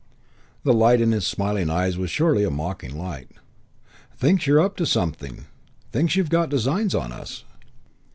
[0.63, 3.29] The light in his smiling eyes was surely a mocking light.
[4.17, 5.45] "Thinks you're up to something!
[5.91, 7.43] Thinks you've got designs on us!"